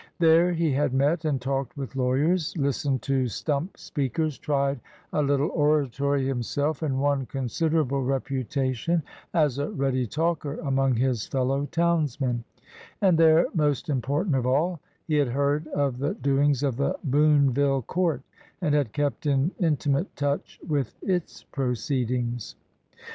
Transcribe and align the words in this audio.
There 0.17 0.51
he 0.51 0.71
had 0.71 0.95
met 0.95 1.25
and 1.25 1.39
talked 1.39 1.77
with 1.77 1.95
lawyers, 1.95 2.55
lis 2.57 2.83
tened 2.83 3.01
to 3.01 3.27
stump 3.27 3.77
speakers, 3.77 4.39
tried 4.39 4.79
a 5.13 5.21
little 5.21 5.51
oratory 5.51 6.21
13 6.21 6.25
LINCOLN 6.25 6.25
THE 6.25 6.25
LAWYER 6.25 6.27
himself, 6.33 6.81
and 6.81 6.99
won 6.99 7.25
considerable 7.27 8.01
reputation 8.03 9.03
as 9.31 9.59
a 9.59 9.69
ready 9.69 10.07
talker 10.07 10.55
among 10.63 10.95
his 10.95 11.27
fellow 11.27 11.67
townsmen; 11.67 12.43
and 12.99 13.15
there, 13.15 13.45
most 13.53 13.89
important 13.89 14.35
of 14.35 14.47
all, 14.47 14.79
he 15.07 15.17
had 15.17 15.27
heard 15.27 15.67
of 15.67 15.99
the 15.99 16.15
doings 16.15 16.63
of 16.63 16.77
the 16.77 16.97
Boonville 17.03 17.83
court, 17.83 18.23
and 18.59 18.73
had 18.73 18.93
kept 18.93 19.27
in 19.27 19.51
intimate 19.59 20.15
touch 20.15 20.59
with 20.67 20.95
its 21.03 21.43
proceedings. 21.43 22.55